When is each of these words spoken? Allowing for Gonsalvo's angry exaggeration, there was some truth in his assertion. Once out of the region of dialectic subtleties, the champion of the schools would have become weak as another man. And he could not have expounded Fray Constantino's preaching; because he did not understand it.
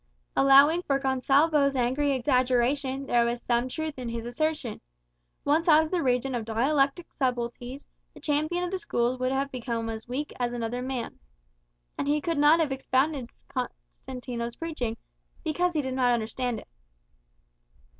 Allowing 0.35 0.81
for 0.81 0.97
Gonsalvo's 0.97 1.75
angry 1.75 2.11
exaggeration, 2.13 3.05
there 3.05 3.23
was 3.23 3.39
some 3.39 3.69
truth 3.69 3.99
in 3.99 4.09
his 4.09 4.25
assertion. 4.25 4.81
Once 5.45 5.67
out 5.67 5.83
of 5.83 5.91
the 5.91 6.01
region 6.01 6.33
of 6.33 6.43
dialectic 6.43 7.05
subtleties, 7.13 7.85
the 8.15 8.19
champion 8.19 8.63
of 8.63 8.71
the 8.71 8.79
schools 8.79 9.19
would 9.19 9.31
have 9.31 9.51
become 9.51 9.95
weak 10.07 10.33
as 10.39 10.53
another 10.53 10.81
man. 10.81 11.19
And 11.99 12.07
he 12.07 12.19
could 12.19 12.39
not 12.39 12.59
have 12.59 12.71
expounded 12.71 13.29
Fray 13.53 13.67
Constantino's 13.93 14.55
preaching; 14.55 14.97
because 15.43 15.73
he 15.73 15.83
did 15.83 15.93
not 15.93 16.11
understand 16.11 16.61
it. 16.61 16.67